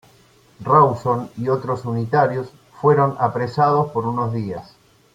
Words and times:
Rawson 0.61 1.29
y 1.37 1.47
otros 1.47 1.85
unitarios 1.85 2.51
fueron 2.81 3.15
apresados 3.19 3.91
por 3.91 4.07
unos 4.07 4.33
días. 4.33 4.75